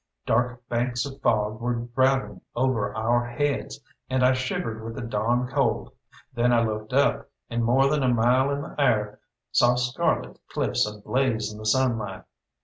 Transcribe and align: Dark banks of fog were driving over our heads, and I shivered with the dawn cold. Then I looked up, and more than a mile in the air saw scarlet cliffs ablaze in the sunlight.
Dark 0.25 0.67
banks 0.67 1.05
of 1.05 1.21
fog 1.21 1.61
were 1.61 1.75
driving 1.75 2.41
over 2.55 2.91
our 2.95 3.23
heads, 3.23 3.79
and 4.09 4.23
I 4.23 4.33
shivered 4.33 4.83
with 4.83 4.95
the 4.95 5.03
dawn 5.03 5.47
cold. 5.47 5.91
Then 6.33 6.51
I 6.51 6.63
looked 6.63 6.91
up, 6.91 7.29
and 7.51 7.63
more 7.63 7.87
than 7.87 8.01
a 8.01 8.07
mile 8.11 8.49
in 8.49 8.63
the 8.63 8.73
air 8.81 9.19
saw 9.51 9.75
scarlet 9.75 10.39
cliffs 10.49 10.87
ablaze 10.87 11.51
in 11.53 11.59
the 11.59 11.67
sunlight. 11.67 12.23